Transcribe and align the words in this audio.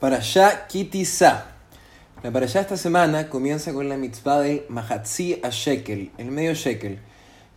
Para 0.00 0.16
allá 0.16 0.66
Kitisa. 0.66 1.48
La 2.22 2.30
para 2.30 2.46
allá 2.46 2.62
esta 2.62 2.78
semana 2.78 3.28
comienza 3.28 3.74
con 3.74 3.86
la 3.90 3.98
mitzvah 3.98 4.40
del 4.40 4.64
Mahatzi 4.70 5.38
a 5.42 5.50
Shekel, 5.50 6.10
el 6.16 6.30
medio 6.30 6.54
shekel, 6.54 7.00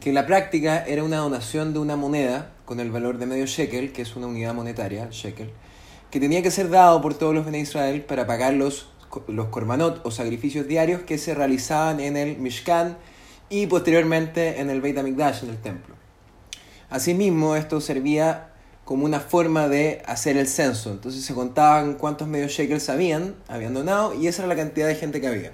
que 0.02 0.10
en 0.10 0.16
la 0.16 0.26
práctica 0.26 0.84
era 0.86 1.06
una 1.06 1.20
donación 1.20 1.71
de 1.71 1.79
una 1.79 1.96
moneda 1.96 2.52
con 2.66 2.82
el 2.82 2.92
valor 2.92 3.18
de 3.18 3.28
medio 3.28 3.46
shekel, 3.46 3.94
que 3.94 4.02
es 4.02 4.18
una 4.18 4.28
unidad 4.28 4.54
monetaria, 4.54 5.08
shekel, 5.10 5.52
que 6.12 6.20
tenía 6.20 6.44
que 6.44 6.52
ser 6.52 6.70
dado 6.70 7.02
por 7.02 7.14
todos 7.14 7.34
los 7.34 7.50
de 7.50 7.60
Israel 7.60 8.02
para 8.02 8.27
pagar 8.27 8.55
los, 8.55 8.89
los 9.30 9.48
korbanot 9.48 10.05
o 10.05 10.12
sacrificios 10.12 10.68
diarios 10.68 11.04
que 11.04 11.18
se 11.18 11.34
realizaban 11.34 12.02
en 12.02 12.18
el 12.18 12.38
Mishkan 12.39 12.98
y 13.50 13.68
posteriormente 13.68 14.60
en 14.60 14.70
el 14.70 14.82
Beit 14.82 14.98
HaMikdash, 14.98 15.46
en 15.46 15.50
el 15.50 15.62
templo. 15.62 15.96
Asimismo, 16.89 17.55
esto 17.55 17.80
servía 17.80 18.52
como 18.86 19.05
una 19.05 19.20
forma 19.20 19.68
de 19.68 20.02
hacer 20.05 20.38
el 20.38 20.47
censo. 20.47 20.91
Entonces 20.91 21.23
se 21.23 21.34
contaban 21.34 21.95
cuántos 21.95 22.27
medios 22.27 22.52
shekels 22.52 22.89
habían, 22.89 23.36
habían 23.48 23.73
donado 23.73 24.13
y 24.13 24.27
esa 24.27 24.44
era 24.44 24.49
la 24.49 24.55
cantidad 24.55 24.88
de 24.88 24.95
gente 24.95 25.21
que 25.21 25.27
había. 25.27 25.53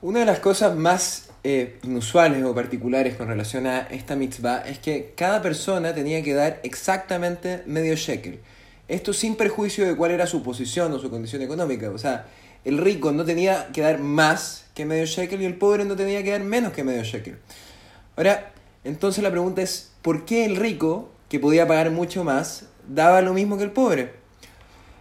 Una 0.00 0.20
de 0.20 0.26
las 0.26 0.40
cosas 0.40 0.74
más 0.74 1.30
eh, 1.44 1.78
inusuales 1.82 2.44
o 2.44 2.54
particulares 2.54 3.16
con 3.16 3.28
relación 3.28 3.66
a 3.66 3.80
esta 3.80 4.16
mitzvah 4.16 4.62
es 4.62 4.78
que 4.78 5.12
cada 5.16 5.42
persona 5.42 5.94
tenía 5.94 6.22
que 6.22 6.34
dar 6.34 6.60
exactamente 6.62 7.62
medio 7.66 7.94
shekel. 7.94 8.40
Esto 8.88 9.12
sin 9.12 9.36
perjuicio 9.36 9.86
de 9.86 9.94
cuál 9.94 10.10
era 10.10 10.26
su 10.26 10.42
posición 10.42 10.92
o 10.92 10.98
su 10.98 11.10
condición 11.10 11.42
económica. 11.42 11.90
O 11.90 11.98
sea, 11.98 12.26
el 12.64 12.78
rico 12.78 13.12
no 13.12 13.24
tenía 13.24 13.68
que 13.72 13.80
dar 13.80 13.98
más 13.98 14.64
que 14.74 14.84
medio 14.84 15.04
shekel 15.04 15.42
y 15.42 15.44
el 15.44 15.56
pobre 15.56 15.84
no 15.84 15.96
tenía 15.96 16.22
que 16.22 16.30
dar 16.30 16.42
menos 16.42 16.72
que 16.72 16.84
medio 16.84 17.02
shekel. 17.02 17.38
Ahora, 18.16 18.52
entonces 18.84 19.22
la 19.22 19.30
pregunta 19.30 19.62
es, 19.62 19.92
¿por 20.02 20.24
qué 20.24 20.44
el 20.44 20.56
rico 20.56 21.10
que 21.32 21.40
podía 21.40 21.66
pagar 21.66 21.90
mucho 21.90 22.24
más, 22.24 22.66
daba 22.86 23.22
lo 23.22 23.32
mismo 23.32 23.56
que 23.56 23.64
el 23.64 23.70
pobre. 23.70 24.12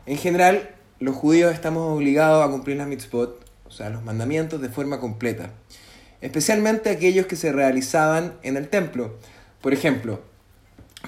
En 0.06 0.16
general, 0.16 0.70
los 0.98 1.14
judíos 1.14 1.54
estamos 1.54 1.94
obligados 1.94 2.42
a 2.42 2.50
cumplir 2.50 2.78
las 2.78 2.88
mitzvot, 2.88 3.46
o 3.66 3.70
sea, 3.70 3.90
los 3.90 4.02
mandamientos, 4.02 4.62
de 4.62 4.70
forma 4.70 5.02
completa. 5.02 5.52
Especialmente 6.22 6.90
aquellos 6.90 7.26
que 7.26 7.36
se 7.36 7.52
realizaban 7.52 8.36
en 8.44 8.56
el 8.56 8.70
templo. 8.70 9.18
Por 9.60 9.74
ejemplo, 9.74 10.22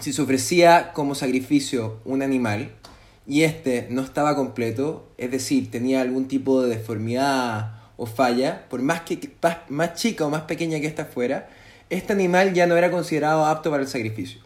si 0.01 0.11
se 0.11 0.21
ofrecía 0.21 0.91
como 0.91 1.15
sacrificio 1.15 2.01
un 2.03 2.21
animal 2.21 2.73
y 3.25 3.43
este 3.43 3.87
no 3.89 4.01
estaba 4.01 4.35
completo, 4.35 5.07
es 5.17 5.31
decir, 5.31 5.71
tenía 5.71 6.01
algún 6.01 6.27
tipo 6.27 6.61
de 6.61 6.75
deformidad 6.75 7.75
o 7.95 8.07
falla, 8.07 8.67
por 8.67 8.81
más, 8.81 9.03
que, 9.03 9.31
más 9.69 9.93
chica 9.93 10.25
o 10.25 10.29
más 10.29 10.41
pequeña 10.41 10.81
que 10.81 10.87
ésta 10.87 11.05
fuera, 11.05 11.47
este 11.89 12.11
animal 12.11 12.53
ya 12.53 12.67
no 12.67 12.75
era 12.75 12.91
considerado 12.91 13.45
apto 13.45 13.71
para 13.71 13.83
el 13.83 13.87
sacrificio. 13.87 14.41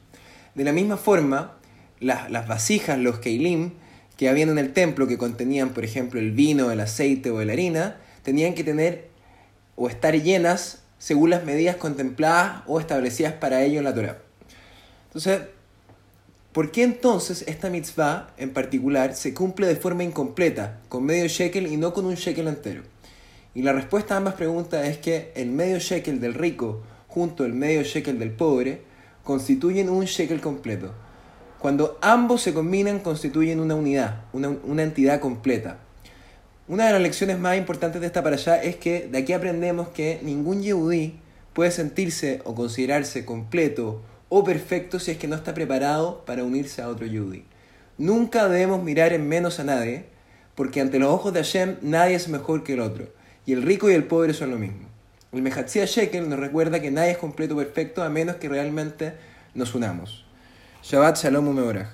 De 0.57 0.63
la 0.63 0.73
misma 0.73 0.97
forma, 0.97 1.53
las, 1.99 2.47
vasijas, 2.47 2.97
los 2.97 3.19
keilim, 3.19 3.73
que 4.17 4.27
habían 4.27 4.49
en 4.49 4.57
el 4.57 4.73
templo, 4.73 5.05
que 5.05 5.19
contenían, 5.19 5.69
por 5.69 5.85
ejemplo, 5.85 6.19
el 6.19 6.31
vino, 6.31 6.71
el 6.71 6.79
aceite 6.79 7.29
o 7.29 7.43
la 7.43 7.53
harina, 7.53 7.97
tenían 8.23 8.55
que 8.55 8.63
tener 8.63 9.07
o 9.75 9.87
estar 9.87 10.15
llenas 10.15 10.81
según 10.97 11.29
las 11.29 11.43
medidas 11.43 11.75
contempladas 11.75 12.63
o 12.65 12.79
establecidas 12.79 13.33
para 13.33 13.61
ello 13.61 13.77
en 13.77 13.83
la 13.83 13.93
Torah. 13.93 14.17
Entonces, 15.05 15.41
¿por 16.53 16.71
qué 16.71 16.81
entonces 16.81 17.43
esta 17.47 17.69
mitzvah 17.69 18.33
en 18.37 18.51
particular 18.51 19.13
se 19.13 19.35
cumple 19.35 19.67
de 19.67 19.75
forma 19.75 20.03
incompleta, 20.03 20.79
con 20.89 21.05
medio 21.05 21.27
shekel 21.27 21.67
y 21.67 21.77
no 21.77 21.93
con 21.93 22.07
un 22.07 22.15
shekel 22.15 22.47
entero? 22.47 22.81
Y 23.53 23.61
la 23.61 23.73
respuesta 23.73 24.15
a 24.15 24.17
ambas 24.17 24.33
preguntas 24.33 24.87
es 24.87 24.97
que 24.97 25.31
el 25.35 25.51
medio 25.51 25.77
shekel 25.77 26.19
del 26.19 26.33
rico 26.33 26.81
junto 27.07 27.43
al 27.43 27.53
medio 27.53 27.83
shekel 27.83 28.17
del 28.17 28.31
pobre 28.31 28.86
constituyen 29.27 29.89
un 29.89 30.05
shekel 30.05 30.39
completo. 30.39 30.93
Cuando 31.59 31.97
ambos 32.01 32.41
se 32.41 32.53
combinan 32.53 32.99
constituyen 32.99 33.59
una 33.59 33.75
unidad, 33.75 34.21
una, 34.31 34.83
entidad 34.83 35.19
completa. 35.19 35.79
Una 36.69 36.85
de 36.85 36.93
las 36.93 37.01
lecciones 37.01 37.37
más 37.37 37.57
importantes 37.57 37.99
de 37.99 38.07
esta 38.07 38.23
para 38.23 38.37
allá 38.37 38.63
es 38.63 38.77
que 38.77 39.09
de 39.11 39.17
aquí 39.17 39.33
aprendemos 39.33 39.89
que 39.89 40.21
ningún 40.23 40.63
yehudí 40.63 41.19
puede 41.51 41.71
sentirse 41.71 42.39
o 42.45 42.55
considerarse 42.55 43.25
completo 43.25 44.01
o 44.29 44.45
perfecto 44.45 44.97
si 44.97 45.11
es 45.11 45.17
que 45.17 45.27
no 45.27 45.35
está 45.35 45.53
preparado 45.53 46.23
para 46.25 46.45
unirse 46.45 46.81
a 46.81 46.87
otro 46.87 47.05
yehudí. 47.05 47.43
Nunca 47.97 48.47
debemos 48.47 48.81
mirar 48.81 49.11
en 49.11 49.27
menos 49.27 49.59
a 49.59 49.65
nadie, 49.65 50.05
porque 50.55 50.79
ante 50.79 50.99
los 50.99 51.09
ojos 51.09 51.33
de 51.33 51.43
Hashem 51.43 51.75
nadie 51.81 52.15
es 52.15 52.29
mejor 52.29 52.63
que 52.63 52.75
el 52.75 52.79
otro, 52.79 53.09
y 53.45 53.51
el 53.51 53.63
rico 53.63 53.89
y 53.89 53.93
el 53.93 54.05
pobre 54.05 54.33
son 54.33 54.51
lo 54.51 54.57
mismo. 54.57 54.87
El 55.33 55.41
Mehatzia 55.41 55.85
Shekel 55.85 56.29
nos 56.29 56.39
recuerda 56.39 56.79
que 56.79 56.89
nadie 56.89 57.11
es 57.11 57.17
completo 57.17 57.57
perfecto 57.57 58.01
a 58.01 58.09
menos 58.09 58.37
que 58.37 58.47
realmente 58.47 59.13
nos 59.53 59.75
unamos. 59.75 60.25
Shabbat 60.83 61.17
Shalom 61.17 61.49
Umeorach. 61.49 61.89